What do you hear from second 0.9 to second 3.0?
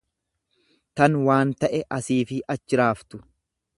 tan waan ta'e asiifi achi